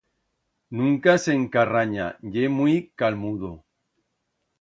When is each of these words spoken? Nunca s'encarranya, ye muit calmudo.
Nunca 0.77 1.13
s'encarranya, 1.25 2.07
ye 2.37 2.43
muit 2.55 2.87
calmudo. 3.03 3.53